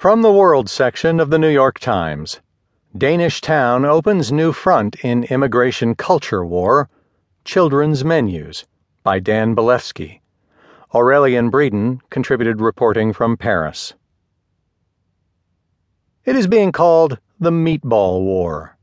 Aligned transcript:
From 0.00 0.22
the 0.22 0.32
World 0.32 0.70
section 0.70 1.20
of 1.20 1.28
the 1.28 1.38
New 1.38 1.50
York 1.50 1.78
Times 1.78 2.40
Danish 2.96 3.42
town 3.42 3.84
opens 3.84 4.32
new 4.32 4.50
front 4.50 4.96
in 5.04 5.24
immigration 5.24 5.94
culture 5.94 6.42
war. 6.42 6.88
Children's 7.44 8.02
menus 8.02 8.64
by 9.02 9.18
Dan 9.18 9.54
Bilefsky. 9.54 10.22
Aurelien 10.94 11.50
Breeden 11.50 12.00
contributed 12.08 12.62
reporting 12.62 13.12
from 13.12 13.36
Paris. 13.36 13.92
It 16.24 16.34
is 16.34 16.46
being 16.46 16.72
called 16.72 17.18
the 17.38 17.50
Meatball 17.50 18.22
War. 18.22 18.78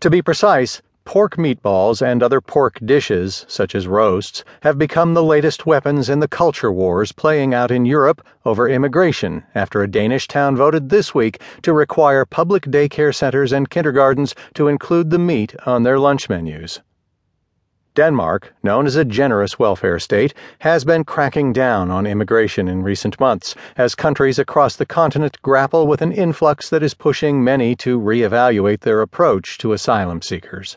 To 0.00 0.10
be 0.10 0.20
precise, 0.20 0.82
Pork 1.08 1.36
meatballs 1.36 2.06
and 2.06 2.22
other 2.22 2.38
pork 2.42 2.78
dishes, 2.84 3.46
such 3.48 3.74
as 3.74 3.88
roasts, 3.88 4.44
have 4.60 4.76
become 4.76 5.14
the 5.14 5.22
latest 5.22 5.64
weapons 5.64 6.10
in 6.10 6.20
the 6.20 6.28
culture 6.28 6.70
wars 6.70 7.12
playing 7.12 7.54
out 7.54 7.70
in 7.70 7.86
Europe 7.86 8.20
over 8.44 8.68
immigration 8.68 9.42
after 9.54 9.82
a 9.82 9.90
Danish 9.90 10.28
town 10.28 10.54
voted 10.54 10.90
this 10.90 11.14
week 11.14 11.40
to 11.62 11.72
require 11.72 12.26
public 12.26 12.64
daycare 12.64 13.14
centers 13.14 13.52
and 13.54 13.70
kindergartens 13.70 14.34
to 14.52 14.68
include 14.68 15.08
the 15.08 15.18
meat 15.18 15.56
on 15.64 15.82
their 15.82 15.98
lunch 15.98 16.28
menus. 16.28 16.80
Denmark, 17.94 18.52
known 18.62 18.84
as 18.84 18.96
a 18.96 19.02
generous 19.02 19.58
welfare 19.58 19.98
state, 19.98 20.34
has 20.58 20.84
been 20.84 21.04
cracking 21.04 21.54
down 21.54 21.90
on 21.90 22.06
immigration 22.06 22.68
in 22.68 22.82
recent 22.82 23.18
months 23.18 23.54
as 23.78 23.94
countries 23.94 24.38
across 24.38 24.76
the 24.76 24.84
continent 24.84 25.40
grapple 25.40 25.86
with 25.86 26.02
an 26.02 26.12
influx 26.12 26.68
that 26.68 26.82
is 26.82 26.92
pushing 26.92 27.42
many 27.42 27.74
to 27.76 27.98
reevaluate 27.98 28.80
their 28.80 29.00
approach 29.00 29.56
to 29.56 29.72
asylum 29.72 30.20
seekers. 30.20 30.76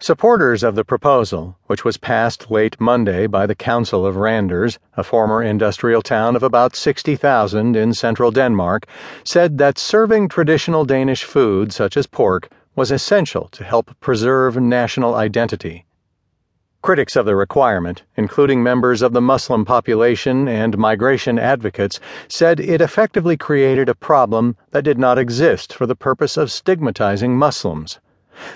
Supporters 0.00 0.62
of 0.62 0.76
the 0.76 0.84
proposal, 0.84 1.56
which 1.66 1.84
was 1.84 1.96
passed 1.96 2.52
late 2.52 2.80
Monday 2.80 3.26
by 3.26 3.46
the 3.46 3.54
Council 3.56 4.06
of 4.06 4.14
Randers, 4.14 4.78
a 4.96 5.02
former 5.02 5.42
industrial 5.42 6.02
town 6.02 6.36
of 6.36 6.44
about 6.44 6.76
60,000 6.76 7.74
in 7.74 7.92
central 7.92 8.30
Denmark, 8.30 8.86
said 9.24 9.58
that 9.58 9.76
serving 9.76 10.28
traditional 10.28 10.84
Danish 10.84 11.24
food, 11.24 11.72
such 11.72 11.96
as 11.96 12.06
pork, 12.06 12.48
was 12.76 12.92
essential 12.92 13.48
to 13.48 13.64
help 13.64 13.90
preserve 13.98 14.56
national 14.56 15.16
identity. 15.16 15.84
Critics 16.80 17.16
of 17.16 17.26
the 17.26 17.34
requirement, 17.34 18.04
including 18.16 18.62
members 18.62 19.02
of 19.02 19.12
the 19.12 19.20
Muslim 19.20 19.64
population 19.64 20.46
and 20.46 20.78
migration 20.78 21.40
advocates, 21.40 21.98
said 22.28 22.60
it 22.60 22.80
effectively 22.80 23.36
created 23.36 23.88
a 23.88 23.96
problem 23.96 24.56
that 24.70 24.84
did 24.84 24.96
not 24.96 25.18
exist 25.18 25.72
for 25.72 25.86
the 25.86 25.96
purpose 25.96 26.36
of 26.36 26.52
stigmatizing 26.52 27.36
Muslims. 27.36 27.98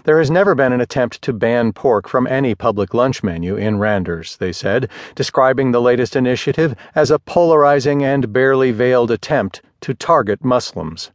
There 0.05 0.19
has 0.19 0.31
never 0.31 0.55
been 0.55 0.73
an 0.73 0.81
attempt 0.81 1.23
to 1.23 1.33
ban 1.33 1.73
pork 1.73 2.09
from 2.09 2.27
any 2.27 2.55
public 2.55 2.95
lunch 2.95 3.23
menu 3.23 3.57
in 3.57 3.79
Randers, 3.79 4.37
they 4.37 4.53
said, 4.53 4.89
describing 5.15 5.73
the 5.73 5.81
latest 5.81 6.17
initiative 6.17 6.75
as 6.95 7.11
a 7.11 7.19
polarizing 7.19 8.05
and 8.05 8.33
barely 8.33 8.71
veiled 8.71 9.11
attempt 9.11 9.63
to 9.81 9.95
target 9.95 10.45
Muslims. 10.45 11.11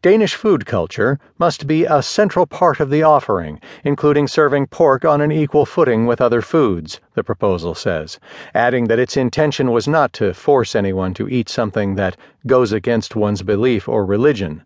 Danish 0.00 0.36
food 0.36 0.64
culture 0.64 1.18
must 1.38 1.66
be 1.66 1.84
a 1.84 2.00
central 2.00 2.46
part 2.46 2.78
of 2.78 2.88
the 2.88 3.02
offering, 3.02 3.60
including 3.82 4.28
serving 4.28 4.68
pork 4.68 5.04
on 5.04 5.20
an 5.20 5.32
equal 5.32 5.66
footing 5.66 6.06
with 6.06 6.20
other 6.20 6.40
foods, 6.40 7.00
the 7.14 7.24
proposal 7.24 7.74
says, 7.74 8.20
adding 8.54 8.84
that 8.86 9.00
its 9.00 9.16
intention 9.16 9.72
was 9.72 9.88
not 9.88 10.12
to 10.12 10.32
force 10.32 10.76
anyone 10.76 11.14
to 11.14 11.28
eat 11.28 11.48
something 11.48 11.96
that 11.96 12.16
goes 12.46 12.70
against 12.70 13.16
one's 13.16 13.42
belief 13.42 13.88
or 13.88 14.06
religion. 14.06 14.62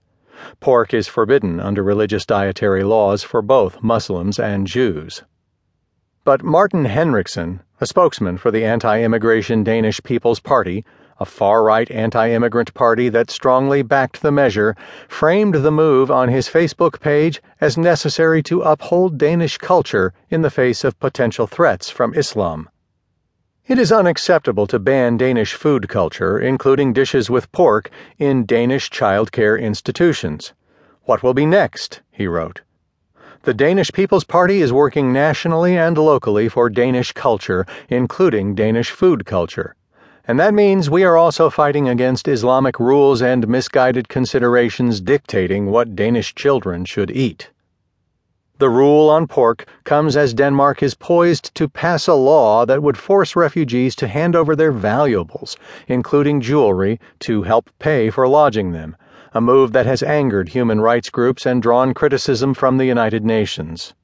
Pork 0.61 0.93
is 0.95 1.09
forbidden 1.09 1.61
under 1.61 1.83
religious 1.83 2.27
dietary 2.27 2.85
laws 2.85 3.23
for 3.23 3.43
both 3.43 3.83
Muslims 3.83 4.39
and 4.39 4.67
Jews. 4.67 5.23
But 6.25 6.43
Martin 6.43 6.85
Henriksen, 6.85 7.63
a 7.81 7.87
spokesman 7.87 8.39
for 8.39 8.51
the 8.51 8.65
anti 8.65 9.03
immigration 9.03 9.65
Danish 9.65 10.01
People's 10.03 10.41
Party, 10.41 10.85
a 11.19 11.25
far 11.25 11.63
right 11.63 11.91
anti 11.91 12.31
immigrant 12.31 12.75
party 12.75 13.09
that 13.09 13.31
strongly 13.31 13.83
backed 13.83 14.23
the 14.23 14.33
measure, 14.33 14.75
framed 15.09 15.55
the 15.55 15.71
move 15.71 16.11
on 16.11 16.29
his 16.29 16.49
Facebook 16.49 17.01
page 17.01 17.43
as 17.61 17.77
necessary 17.77 18.43
to 18.43 18.63
uphold 18.63 19.19
Danish 19.19 19.59
culture 19.59 20.13
in 20.31 20.43
the 20.43 20.51
face 20.51 20.85
of 20.85 20.99
potential 20.99 21.47
threats 21.47 21.91
from 21.91 22.15
Islam. 22.15 22.69
It 23.69 23.79
is 23.79 23.93
unacceptable 23.93 24.67
to 24.67 24.81
ban 24.81 25.17
Danish 25.17 25.55
food 25.55 25.89
culture, 25.89 26.37
including 26.37 26.93
dishes 26.93 27.31
with 27.31 27.51
pork, 27.53 27.91
in 28.19 28.45
Danish 28.45 28.91
childcare 28.91 29.61
institutions. 29.61 30.53
What 31.05 31.23
will 31.23 31.33
be 31.33 31.47
next? 31.47 32.01
he 32.11 32.27
wrote. 32.27 32.63
The 33.45 33.55
Danish 33.55 33.93
People's 33.93 34.25
Party 34.25 34.63
is 34.63 34.73
working 34.73 35.13
nationally 35.13 35.79
and 35.79 35.97
locally 35.97 36.49
for 36.49 36.69
Danish 36.69 37.13
culture, 37.13 37.65
including 37.89 38.57
Danish 38.57 38.91
food 38.91 39.25
culture. 39.27 39.77
And 40.27 40.41
that 40.41 40.55
means 40.55 40.91
we 40.91 41.05
are 41.05 41.17
also 41.17 41.49
fighting 41.49 41.89
against 41.89 42.27
Islamic 42.27 42.81
rules 42.81 43.23
and 43.23 43.47
misguided 43.47 44.09
considerations 44.09 45.01
dictating 45.01 45.67
what 45.67 45.95
Danish 45.95 46.35
children 46.35 46.85
should 46.85 47.13
eat. 47.13 47.51
The 48.63 48.71
rule 48.71 49.11
on 49.11 49.27
pork 49.27 49.67
comes 49.83 50.17
as 50.17 50.35
Denmark 50.35 50.85
is 50.85 50.95
poised 50.95 51.53
to 51.57 51.69
pass 51.69 52.07
a 52.07 52.15
law 52.15 52.65
that 52.65 52.81
would 52.81 52.97
force 52.97 53.35
refugees 53.35 53.97
to 53.97 54.07
hand 54.07 54.37
over 54.37 54.55
their 54.55 54.71
valuables, 54.71 55.57
including 55.89 56.41
jewelry, 56.41 57.01
to 57.27 57.43
help 57.43 57.71
pay 57.81 58.09
for 58.09 58.29
lodging 58.29 58.71
them, 58.71 58.97
a 59.35 59.41
move 59.41 59.73
that 59.73 59.87
has 59.87 60.05
angered 60.05 60.51
human 60.51 60.81
rights 60.81 61.11
groups 61.11 61.45
and 61.45 61.61
drawn 61.61 61.93
criticism 61.93 62.55
from 62.55 62.77
the 62.77 62.85
United 62.85 63.25
Nations. 63.25 63.95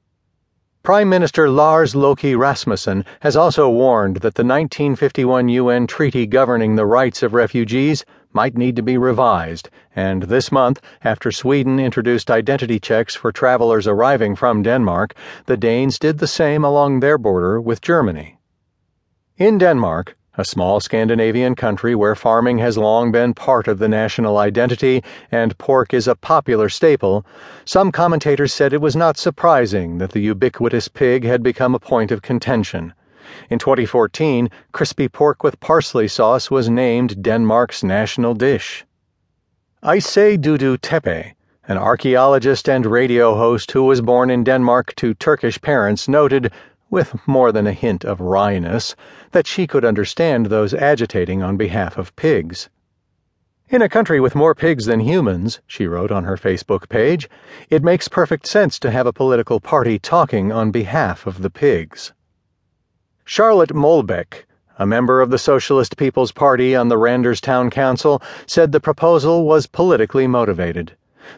Prime 0.83 1.07
Minister 1.07 1.49
Lars 1.49 1.93
Løkke 1.93 2.37
Rasmussen 2.37 3.05
has 3.21 3.37
also 3.37 3.69
warned 3.69 4.17
that 4.17 4.35
the 4.35 4.43
1951 4.43 5.47
UN 5.47 5.87
treaty 5.87 6.25
governing 6.25 6.75
the 6.75 6.85
rights 6.85 7.23
of 7.23 7.33
refugees 7.33 8.03
might 8.33 8.57
need 8.57 8.75
to 8.75 8.83
be 8.83 8.97
revised, 8.97 9.69
and 9.95 10.23
this 10.23 10.51
month, 10.51 10.81
after 11.03 11.31
Sweden 11.31 11.79
introduced 11.79 12.29
identity 12.29 12.79
checks 12.79 13.15
for 13.15 13.31
travelers 13.31 13.87
arriving 13.87 14.35
from 14.35 14.61
Denmark, 14.61 15.15
the 15.45 15.57
Danes 15.57 15.97
did 15.97 16.19
the 16.19 16.27
same 16.27 16.63
along 16.63 16.99
their 16.99 17.17
border 17.17 17.59
with 17.59 17.81
Germany. 17.81 18.37
In 19.37 19.57
Denmark, 19.57 20.15
a 20.37 20.45
small 20.45 20.79
Scandinavian 20.79 21.53
country 21.53 21.95
where 21.95 22.15
farming 22.15 22.59
has 22.59 22.77
long 22.77 23.11
been 23.11 23.33
part 23.33 23.67
of 23.67 23.77
the 23.77 23.89
national 23.89 24.37
identity 24.37 25.03
and 25.31 25.57
pork 25.57 25.93
is 25.93 26.07
a 26.07 26.15
popular 26.15 26.69
staple, 26.69 27.25
some 27.65 27.91
commentators 27.91 28.53
said 28.53 28.71
it 28.71 28.79
was 28.79 28.95
not 28.95 29.17
surprising 29.17 29.97
that 29.97 30.11
the 30.11 30.21
ubiquitous 30.21 30.87
pig 30.87 31.25
had 31.25 31.43
become 31.43 31.75
a 31.75 31.79
point 31.79 32.11
of 32.11 32.21
contention. 32.21 32.93
In 33.49 33.59
2014, 33.59 34.49
crispy 34.71 35.07
pork 35.07 35.43
with 35.43 35.59
parsley 35.59 36.07
sauce 36.07 36.49
was 36.49 36.69
named 36.69 37.21
Denmark's 37.21 37.83
national 37.83 38.33
dish. 38.33 38.85
Ayse 39.83 40.37
Dudu 40.37 40.77
Tepe, 40.81 41.35
an 41.67 41.77
archaeologist 41.77 42.67
and 42.67 42.85
radio 42.85 43.35
host 43.35 43.71
who 43.71 43.83
was 43.83 44.01
born 44.01 44.29
in 44.29 44.43
Denmark 44.43 44.95
to 44.95 45.13
Turkish 45.13 45.61
parents, 45.61 46.07
noted, 46.07 46.51
with 46.89 47.15
more 47.27 47.51
than 47.51 47.67
a 47.67 47.73
hint 47.73 48.03
of 48.03 48.19
wryness, 48.19 48.95
that 49.31 49.45
she 49.45 49.67
could 49.67 49.85
understand 49.85 50.47
those 50.47 50.73
agitating 50.73 51.43
on 51.43 51.57
behalf 51.57 51.97
of 51.97 52.15
pigs. 52.15 52.69
In 53.69 53.83
a 53.83 53.89
country 53.89 54.19
with 54.19 54.33
more 54.33 54.55
pigs 54.55 54.87
than 54.87 54.99
humans, 54.99 55.61
she 55.67 55.85
wrote 55.85 56.11
on 56.11 56.23
her 56.23 56.37
Facebook 56.37 56.89
page, 56.89 57.29
it 57.69 57.83
makes 57.83 58.07
perfect 58.07 58.47
sense 58.47 58.79
to 58.79 58.89
have 58.89 59.05
a 59.05 59.13
political 59.13 59.59
party 59.59 59.99
talking 59.99 60.51
on 60.51 60.71
behalf 60.71 61.27
of 61.27 61.43
the 61.43 61.51
pigs. 61.51 62.11
Charlotte 63.31 63.75
Molbaek, 63.75 64.45
a 64.79 64.87
member 64.87 65.21
of 65.21 65.29
the 65.29 65.37
Socialist 65.37 65.97
People's 65.97 66.31
Party 66.31 66.75
on 66.75 66.87
the 66.87 66.97
Randers 66.97 67.39
Town 67.39 67.69
Council, 67.69 68.23
said 68.47 68.71
the 68.71 68.79
proposal 68.79 69.45
was 69.45 69.67
politically 69.67 70.25
motivated. 70.25 70.93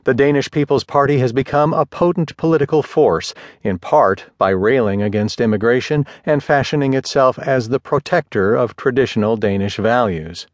The 0.06 0.14
Danish 0.14 0.50
People's 0.50 0.86
Party 0.86 1.18
has 1.18 1.34
become 1.34 1.74
a 1.74 1.86
potent 1.86 2.38
political 2.38 2.82
force, 2.82 3.34
in 3.62 3.78
part 3.78 4.24
by 4.38 4.52
railing 4.52 5.02
against 5.02 5.42
immigration 5.42 6.06
and 6.26 6.42
fashioning 6.42 6.94
itself 6.94 7.38
as 7.38 7.68
the 7.68 7.80
protector 7.82 8.56
of 8.56 8.78
traditional 8.78 9.36
Danish 9.36 9.76
values. 9.76 10.48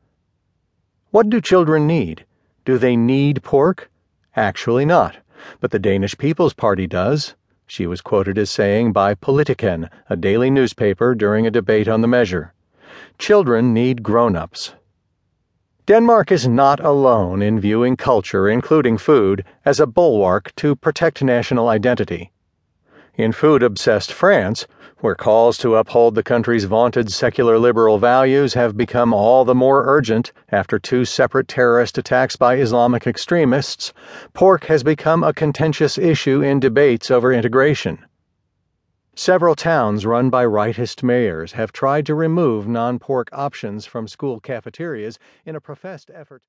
What 1.12 1.30
do 1.30 1.40
children 1.40 1.86
need? 1.86 2.25
Do 2.66 2.80
they 2.80 2.95
need 2.95 3.44
pork? 3.44 3.92
Actually, 4.36 4.86
not. 4.86 5.18
But 5.60 5.69
the 5.69 5.78
Danish 5.78 6.18
People's 6.18 6.54
Party 6.54 6.88
does 6.88 7.36
she 7.68 7.86
was 7.86 8.02
quoted 8.02 8.38
as 8.38 8.50
saying 8.50 8.94
by 8.94 9.14
Politiken, 9.14 9.90
a 10.10 10.16
daily 10.16 10.50
newspaper, 10.50 11.14
during 11.14 11.46
a 11.46 11.52
debate 11.52 11.88
on 11.88 12.02
the 12.02 12.08
measure. 12.08 12.54
Children 13.19 13.74
need 13.74 14.02
grown 14.02 14.36
ups. 14.36 14.74
Denmark 15.86 16.31
is 16.31 16.48
not 16.48 16.80
alone 16.80 17.42
in 17.42 17.60
viewing 17.60 17.96
culture, 17.96 18.50
including 18.50 18.98
food, 18.98 19.44
as 19.66 19.80
a 19.80 19.86
bulwark 19.88 20.54
to 20.56 20.75
protect 20.75 21.24
national 21.24 21.68
identity. 21.69 22.31
In 23.18 23.31
food 23.31 23.64
obsessed 23.64 24.14
France, 24.14 24.68
where 25.00 25.16
calls 25.16 25.58
to 25.58 25.75
uphold 25.75 26.14
the 26.14 26.22
country's 26.22 26.66
vaunted 26.66 27.12
secular 27.12 27.58
liberal 27.58 27.98
values 27.98 28.54
have 28.54 28.78
become 28.78 29.12
all 29.12 29.44
the 29.44 29.56
more 29.56 29.86
urgent 29.88 30.31
after 30.52 30.78
two 30.78 31.04
separate 31.04 31.48
terrorist 31.48 31.98
attacks 31.98 32.36
by 32.36 32.58
Islamic 32.58 33.08
extremists, 33.08 33.92
pork 34.34 34.66
has 34.66 34.84
become 34.84 35.24
a 35.24 35.34
contentious 35.34 35.98
issue 35.98 36.44
in 36.44 36.60
debates 36.60 37.10
over 37.10 37.34
integration. 37.34 38.06
Several 39.16 39.56
towns 39.56 40.06
run 40.06 40.30
by 40.30 40.46
rightist 40.46 41.02
mayors 41.02 41.54
have 41.54 41.72
tried 41.72 42.06
to 42.06 42.14
remove 42.14 42.68
non 42.68 43.00
pork 43.00 43.30
options 43.31 43.88
from 43.88 44.08
school 44.08 44.40
cafeterias 44.40 45.18
in 45.44 45.56
a 45.56 45.60
professed 45.60 46.12
effort. 46.14 46.44